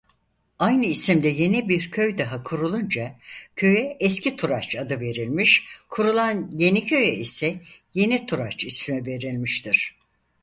Aynı 0.59 0.85
isimde 0.85 1.27
yeni 1.27 1.69
bir 1.69 1.91
köy 1.91 2.17
daha 2.17 2.43
kurulunca 2.43 3.15
köye 3.55 3.97
Eskituraç 3.99 4.75
adı 4.75 4.99
verilmiş 4.99 5.63
kurulan 5.89 6.51
yeni 6.57 6.85
köye 6.87 7.15
ise 7.15 7.61
Yenituraç 7.93 8.63
ismi 8.65 9.05
verilmiştir. 9.05 9.97